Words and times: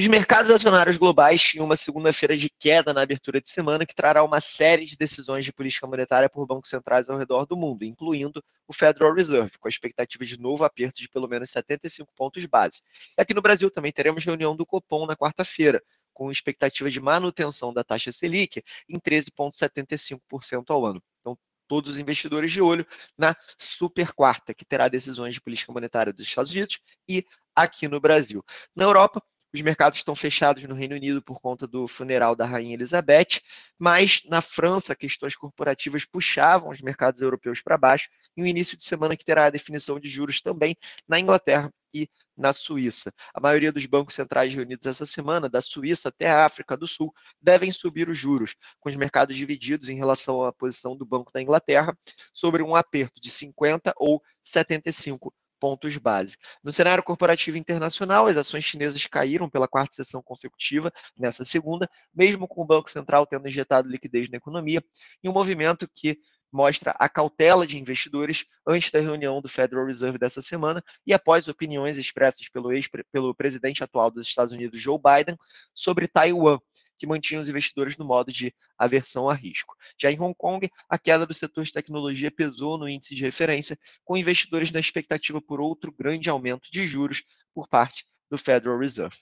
Os 0.00 0.08
mercados 0.08 0.50
acionários 0.50 0.96
globais 0.96 1.42
tinham 1.42 1.66
uma 1.66 1.76
segunda-feira 1.76 2.34
de 2.34 2.48
queda 2.48 2.94
na 2.94 3.02
abertura 3.02 3.38
de 3.38 3.50
semana 3.50 3.84
que 3.84 3.94
trará 3.94 4.24
uma 4.24 4.40
série 4.40 4.86
de 4.86 4.96
decisões 4.96 5.44
de 5.44 5.52
política 5.52 5.86
monetária 5.86 6.26
por 6.26 6.46
bancos 6.46 6.70
centrais 6.70 7.10
ao 7.10 7.18
redor 7.18 7.44
do 7.44 7.54
mundo, 7.54 7.84
incluindo 7.84 8.42
o 8.66 8.72
Federal 8.72 9.12
Reserve, 9.12 9.58
com 9.58 9.68
a 9.68 9.70
expectativa 9.70 10.24
de 10.24 10.40
novo 10.40 10.64
aperto 10.64 11.02
de 11.02 11.08
pelo 11.10 11.28
menos 11.28 11.50
75 11.50 12.10
pontos 12.16 12.46
base. 12.46 12.80
E 13.18 13.20
aqui 13.20 13.34
no 13.34 13.42
Brasil 13.42 13.70
também 13.70 13.92
teremos 13.92 14.24
reunião 14.24 14.56
do 14.56 14.64
Copom 14.64 15.04
na 15.04 15.14
quarta-feira, 15.14 15.82
com 16.14 16.30
expectativa 16.30 16.90
de 16.90 16.98
manutenção 16.98 17.70
da 17.70 17.84
taxa 17.84 18.10
Selic 18.10 18.62
em 18.88 18.98
13,75% 18.98 20.64
ao 20.70 20.86
ano. 20.86 21.02
Então, 21.20 21.36
todos 21.68 21.90
os 21.90 21.98
investidores 21.98 22.50
de 22.50 22.62
olho 22.62 22.86
na 23.18 23.36
super 23.58 24.14
quarta, 24.14 24.54
que 24.54 24.64
terá 24.64 24.88
decisões 24.88 25.34
de 25.34 25.42
política 25.42 25.70
monetária 25.70 26.10
dos 26.10 26.26
Estados 26.26 26.52
Unidos 26.52 26.80
e 27.06 27.22
aqui 27.54 27.86
no 27.86 28.00
Brasil. 28.00 28.42
Na 28.74 28.84
Europa, 28.84 29.22
os 29.52 29.60
mercados 29.62 29.98
estão 29.98 30.14
fechados 30.14 30.62
no 30.64 30.74
Reino 30.74 30.94
Unido 30.94 31.22
por 31.22 31.40
conta 31.40 31.66
do 31.66 31.88
funeral 31.88 32.36
da 32.36 32.46
Rainha 32.46 32.74
Elizabeth, 32.74 33.40
mas 33.78 34.22
na 34.26 34.40
França, 34.40 34.94
questões 34.94 35.36
corporativas 35.36 36.04
puxavam 36.04 36.70
os 36.70 36.80
mercados 36.80 37.20
europeus 37.20 37.60
para 37.60 37.76
baixo, 37.76 38.08
e 38.36 38.42
o 38.42 38.46
início 38.46 38.76
de 38.76 38.84
semana 38.84 39.16
que 39.16 39.24
terá 39.24 39.46
a 39.46 39.50
definição 39.50 39.98
de 39.98 40.08
juros 40.08 40.40
também 40.40 40.76
na 41.08 41.18
Inglaterra 41.18 41.72
e 41.92 42.08
na 42.36 42.52
Suíça. 42.52 43.12
A 43.34 43.40
maioria 43.40 43.70
dos 43.70 43.84
bancos 43.86 44.14
centrais 44.14 44.52
reunidos 44.54 44.86
essa 44.86 45.04
semana, 45.04 45.48
da 45.48 45.60
Suíça 45.60 46.08
até 46.08 46.30
a 46.30 46.44
África 46.44 46.76
do 46.76 46.86
Sul, 46.86 47.12
devem 47.40 47.70
subir 47.70 48.08
os 48.08 48.16
juros, 48.16 48.54
com 48.78 48.88
os 48.88 48.96
mercados 48.96 49.36
divididos 49.36 49.88
em 49.88 49.96
relação 49.96 50.44
à 50.44 50.52
posição 50.52 50.96
do 50.96 51.04
Banco 51.04 51.32
da 51.32 51.42
Inglaterra 51.42 51.96
sobre 52.32 52.62
um 52.62 52.74
aperto 52.74 53.20
de 53.20 53.30
50 53.30 53.92
ou 53.96 54.22
75 54.42 55.34
pontos 55.60 55.96
base. 55.98 56.36
No 56.64 56.72
cenário 56.72 57.02
corporativo 57.02 57.58
internacional, 57.58 58.26
as 58.26 58.36
ações 58.36 58.64
chinesas 58.64 59.04
caíram 59.06 59.48
pela 59.48 59.68
quarta 59.68 59.94
sessão 59.94 60.22
consecutiva 60.22 60.90
nessa 61.16 61.44
segunda, 61.44 61.88
mesmo 62.14 62.48
com 62.48 62.62
o 62.62 62.66
Banco 62.66 62.90
Central 62.90 63.26
tendo 63.26 63.46
injetado 63.46 63.88
liquidez 63.88 64.30
na 64.30 64.38
economia, 64.38 64.82
em 65.22 65.28
um 65.28 65.32
movimento 65.32 65.88
que 65.94 66.18
mostra 66.52 66.92
a 66.98 67.08
cautela 67.08 67.66
de 67.66 67.78
investidores 67.78 68.44
antes 68.66 68.90
da 68.90 69.00
reunião 69.00 69.40
do 69.40 69.48
Federal 69.48 69.86
Reserve 69.86 70.18
dessa 70.18 70.42
semana 70.42 70.82
e 71.06 71.12
após 71.12 71.48
opiniões 71.48 71.96
expressas 71.96 72.48
pelo, 72.48 72.72
ex, 72.72 72.88
pelo 73.12 73.34
presidente 73.34 73.84
atual 73.84 74.10
dos 74.10 74.26
Estados 74.26 74.52
Unidos, 74.52 74.80
Joe 74.80 74.98
Biden, 74.98 75.36
sobre 75.74 76.08
Taiwan, 76.08 76.58
que 76.98 77.06
mantinha 77.06 77.40
os 77.40 77.48
investidores 77.48 77.96
no 77.96 78.04
modo 78.04 78.30
de 78.30 78.54
aversão 78.76 79.28
a 79.28 79.34
risco. 79.34 79.74
Já 79.98 80.10
em 80.10 80.20
Hong 80.20 80.34
Kong, 80.36 80.70
a 80.88 80.98
queda 80.98 81.26
do 81.26 81.32
setor 81.32 81.64
de 81.64 81.72
tecnologia 81.72 82.30
pesou 82.30 82.76
no 82.76 82.88
índice 82.88 83.14
de 83.14 83.22
referência, 83.22 83.78
com 84.04 84.16
investidores 84.16 84.70
na 84.70 84.80
expectativa 84.80 85.40
por 85.40 85.60
outro 85.60 85.90
grande 85.90 86.28
aumento 86.28 86.70
de 86.70 86.86
juros 86.86 87.24
por 87.54 87.66
parte 87.68 88.04
do 88.30 88.36
Federal 88.36 88.78
Reserve. 88.78 89.16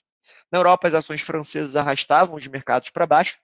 Na 0.51 0.59
Europa, 0.59 0.87
as 0.87 0.93
ações 0.93 1.21
francesas 1.21 1.75
arrastavam 1.75 2.35
os 2.35 2.45
mercados 2.47 2.89
para 2.89 3.07
baixo, 3.07 3.39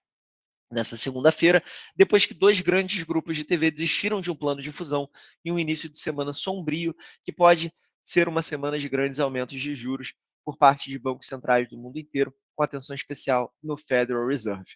nessa 0.71 0.97
segunda-feira, 0.97 1.63
depois 1.95 2.25
que 2.25 2.33
dois 2.33 2.61
grandes 2.61 3.03
grupos 3.03 3.37
de 3.37 3.43
TV 3.43 3.71
desistiram 3.71 4.21
de 4.21 4.31
um 4.31 4.35
plano 4.35 4.61
de 4.61 4.71
fusão 4.71 5.09
em 5.43 5.51
um 5.51 5.59
início 5.59 5.89
de 5.89 5.99
semana 5.99 6.33
sombrio 6.33 6.95
que 7.23 7.31
pode 7.31 7.71
ser 8.03 8.27
uma 8.27 8.41
semana 8.41 8.77
de 8.77 8.89
grandes 8.89 9.19
aumentos 9.19 9.59
de 9.59 9.73
juros 9.73 10.13
por 10.43 10.57
parte 10.57 10.89
de 10.89 10.99
bancos 10.99 11.27
centrais 11.27 11.67
do 11.67 11.77
mundo 11.77 11.97
inteiro, 11.97 12.33
com 12.55 12.63
atenção 12.63 12.95
especial 12.95 13.53
no 13.63 13.75
Federal 13.75 14.27
Reserve. 14.27 14.75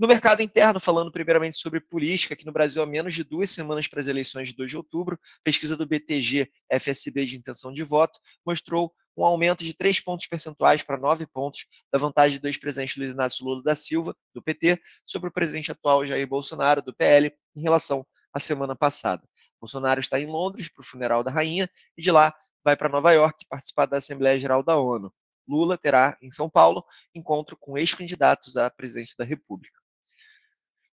No 0.00 0.08
mercado 0.08 0.40
interno, 0.40 0.80
falando 0.80 1.12
primeiramente 1.12 1.58
sobre 1.58 1.78
política, 1.78 2.32
aqui 2.32 2.46
no 2.46 2.52
Brasil, 2.52 2.82
há 2.82 2.86
menos 2.86 3.14
de 3.14 3.22
duas 3.22 3.50
semanas 3.50 3.86
para 3.86 4.00
as 4.00 4.06
eleições 4.06 4.48
de 4.48 4.56
2 4.56 4.70
de 4.70 4.76
outubro, 4.78 5.20
pesquisa 5.44 5.76
do 5.76 5.86
BTG 5.86 6.50
FSB 6.72 7.26
de 7.26 7.36
intenção 7.36 7.70
de 7.70 7.84
voto 7.84 8.18
mostrou 8.44 8.92
um 9.16 9.24
aumento 9.24 9.64
de 9.64 9.74
3 9.74 10.00
pontos 10.00 10.26
percentuais 10.26 10.82
para 10.82 10.96
9 10.96 11.26
pontos 11.26 11.66
da 11.92 11.98
vantagem 11.98 12.38
do 12.38 12.46
ex-presidente 12.46 12.98
Luiz 12.98 13.12
Inácio 13.12 13.44
Lula 13.44 13.62
da 13.62 13.74
Silva, 13.74 14.14
do 14.34 14.42
PT, 14.42 14.80
sobre 15.04 15.28
o 15.28 15.32
presidente 15.32 15.72
atual 15.72 16.06
Jair 16.06 16.26
Bolsonaro, 16.26 16.82
do 16.82 16.94
PL, 16.94 17.32
em 17.56 17.62
relação 17.62 18.06
à 18.32 18.40
semana 18.40 18.76
passada. 18.76 19.22
Bolsonaro 19.60 20.00
está 20.00 20.18
em 20.18 20.26
Londres 20.26 20.68
para 20.68 20.82
o 20.82 20.84
funeral 20.84 21.22
da 21.22 21.30
rainha 21.30 21.68
e 21.96 22.02
de 22.02 22.10
lá 22.10 22.34
vai 22.64 22.76
para 22.76 22.88
Nova 22.88 23.12
York 23.12 23.44
participar 23.48 23.86
da 23.86 23.98
Assembleia 23.98 24.38
Geral 24.38 24.62
da 24.62 24.76
ONU. 24.76 25.12
Lula 25.48 25.76
terá, 25.76 26.16
em 26.22 26.30
São 26.30 26.48
Paulo, 26.48 26.84
encontro 27.14 27.56
com 27.56 27.76
ex-candidatos 27.76 28.56
à 28.56 28.70
presidência 28.70 29.16
da 29.18 29.24
República. 29.24 29.79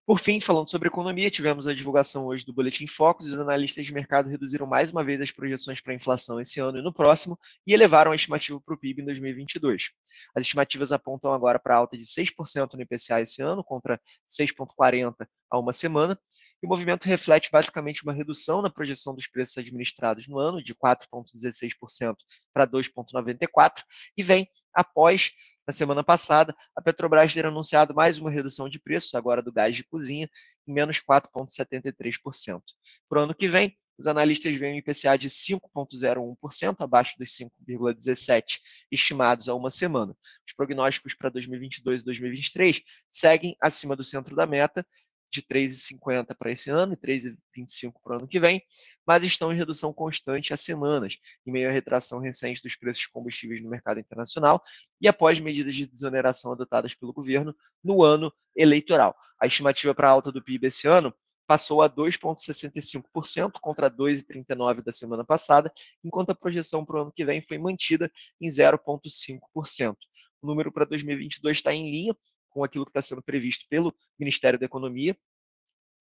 Por 0.06 0.20
fim, 0.20 0.40
falando 0.40 0.70
sobre 0.70 0.86
economia, 0.86 1.28
tivemos 1.28 1.66
a 1.66 1.74
divulgação 1.74 2.26
hoje 2.26 2.46
do 2.46 2.52
Boletim 2.52 2.86
Focus 2.86 3.26
e 3.26 3.32
os 3.32 3.40
analistas 3.40 3.84
de 3.84 3.92
mercado 3.92 4.28
reduziram 4.28 4.64
mais 4.64 4.88
uma 4.88 5.02
vez 5.02 5.20
as 5.20 5.32
projeções 5.32 5.80
para 5.80 5.92
a 5.92 5.96
inflação 5.96 6.38
esse 6.38 6.60
ano 6.60 6.78
e 6.78 6.82
no 6.82 6.94
próximo 6.94 7.36
e 7.66 7.74
elevaram 7.74 8.12
a 8.12 8.14
estimativa 8.14 8.60
para 8.60 8.72
o 8.72 8.78
PIB 8.78 9.02
em 9.02 9.04
2022. 9.04 9.90
As 10.32 10.42
estimativas 10.42 10.92
apontam 10.92 11.32
agora 11.32 11.58
para 11.58 11.76
alta 11.76 11.98
de 11.98 12.04
6% 12.04 12.74
no 12.74 12.82
IPCA 12.82 13.20
esse 13.20 13.42
ano, 13.42 13.64
contra 13.64 14.00
6,40% 14.30 15.26
há 15.50 15.58
uma 15.58 15.72
semana, 15.72 16.16
e 16.62 16.66
o 16.66 16.68
movimento 16.68 17.06
reflete 17.06 17.50
basicamente 17.50 18.04
uma 18.04 18.12
redução 18.12 18.62
na 18.62 18.70
projeção 18.70 19.12
dos 19.12 19.26
preços 19.26 19.58
administrados 19.58 20.28
no 20.28 20.38
ano, 20.38 20.62
de 20.62 20.72
4,16% 20.72 22.14
para 22.54 22.64
2,94%, 22.64 23.82
e 24.16 24.22
vem 24.22 24.48
após 24.72 25.32
na 25.66 25.72
semana 25.72 26.04
passada, 26.04 26.54
a 26.76 26.80
Petrobras 26.80 27.34
ter 27.34 27.44
anunciado 27.44 27.94
mais 27.94 28.18
uma 28.18 28.30
redução 28.30 28.68
de 28.68 28.78
preços, 28.78 29.14
agora 29.14 29.42
do 29.42 29.52
gás 29.52 29.74
de 29.74 29.82
cozinha, 29.84 30.30
em 30.66 30.72
menos 30.72 31.00
4,73%. 31.00 32.62
Para 33.08 33.20
o 33.20 33.22
ano 33.24 33.34
que 33.34 33.48
vem, 33.48 33.76
os 33.98 34.06
analistas 34.06 34.54
veem 34.54 34.74
um 34.74 34.78
IPCA 34.78 35.16
de 35.16 35.28
5,01%, 35.28 36.76
abaixo 36.80 37.18
dos 37.18 37.30
5,17% 37.30 38.60
estimados 38.92 39.48
há 39.48 39.54
uma 39.54 39.70
semana. 39.70 40.14
Os 40.46 40.52
prognósticos 40.54 41.14
para 41.14 41.30
2022 41.30 42.02
e 42.02 42.04
2023 42.04 42.82
seguem 43.10 43.56
acima 43.60 43.96
do 43.96 44.04
centro 44.04 44.36
da 44.36 44.46
meta, 44.46 44.86
de 45.30 45.42
3,50 45.42 46.34
para 46.36 46.50
esse 46.50 46.70
ano 46.70 46.94
e 46.94 46.96
3,25 46.96 47.94
para 48.02 48.14
o 48.14 48.18
ano 48.18 48.28
que 48.28 48.40
vem, 48.40 48.62
mas 49.06 49.22
estão 49.24 49.52
em 49.52 49.56
redução 49.56 49.92
constante 49.92 50.52
há 50.52 50.56
semanas, 50.56 51.18
em 51.46 51.52
meio 51.52 51.68
à 51.68 51.72
retração 51.72 52.18
recente 52.18 52.62
dos 52.62 52.76
preços 52.76 53.02
de 53.02 53.10
combustíveis 53.10 53.62
no 53.62 53.68
mercado 53.68 54.00
internacional 54.00 54.62
e 55.00 55.08
após 55.08 55.38
medidas 55.40 55.74
de 55.74 55.86
desoneração 55.86 56.52
adotadas 56.52 56.94
pelo 56.94 57.12
governo 57.12 57.54
no 57.82 58.02
ano 58.02 58.32
eleitoral. 58.54 59.16
A 59.40 59.46
estimativa 59.46 59.94
para 59.94 60.08
a 60.08 60.12
alta 60.12 60.32
do 60.32 60.42
PIB 60.42 60.68
esse 60.68 60.86
ano 60.86 61.14
passou 61.46 61.80
a 61.80 61.88
2,65% 61.88 63.52
contra 63.60 63.90
2,39% 63.90 64.82
da 64.82 64.92
semana 64.92 65.24
passada, 65.24 65.72
enquanto 66.02 66.30
a 66.30 66.34
projeção 66.34 66.84
para 66.84 66.96
o 66.96 67.02
ano 67.02 67.12
que 67.12 67.24
vem 67.24 67.40
foi 67.40 67.56
mantida 67.56 68.10
em 68.40 68.48
0,5%. 68.48 69.96
O 70.42 70.46
número 70.46 70.72
para 70.72 70.84
2022 70.84 71.56
está 71.56 71.72
em 71.72 71.90
linha 71.90 72.16
com 72.56 72.64
aquilo 72.64 72.86
que 72.86 72.90
está 72.90 73.02
sendo 73.02 73.20
previsto 73.20 73.66
pelo 73.68 73.94
Ministério 74.18 74.58
da 74.58 74.64
Economia. 74.64 75.14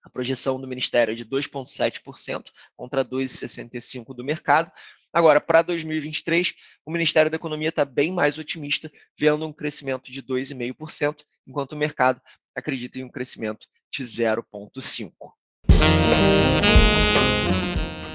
A 0.02 0.10
projeção 0.10 0.58
do 0.60 0.66
Ministério 0.66 1.12
é 1.12 1.16
de 1.16 1.26
2,7% 1.26 2.46
contra 2.78 3.04
2,65% 3.04 4.16
do 4.16 4.24
mercado. 4.24 4.72
Agora, 5.12 5.42
para 5.42 5.62
2023, 5.64 6.54
o 6.86 6.92
Ministério 6.92 7.30
da 7.30 7.36
Economia 7.36 7.70
está 7.70 7.84
bem 7.84 8.14
mais 8.14 8.38
otimista, 8.38 8.90
vendo 9.20 9.46
um 9.46 9.52
crescimento 9.52 10.10
de 10.10 10.24
2,5%, 10.24 11.24
enquanto 11.46 11.74
o 11.74 11.78
mercado 11.78 12.22
acredita 12.56 13.00
em 13.00 13.04
um 13.04 13.10
crescimento 13.10 13.68
de 13.92 14.06
0,5%. 14.06 15.12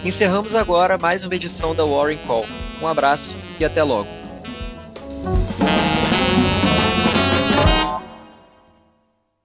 Encerramos 0.03 0.55
agora 0.55 0.97
mais 0.97 1.27
uma 1.27 1.35
edição 1.35 1.75
da 1.75 1.85
Warren 1.85 2.17
Call. 2.27 2.47
Um 2.81 2.87
abraço 2.87 3.35
e 3.59 3.67
até 3.67 3.83
logo. 3.83 4.20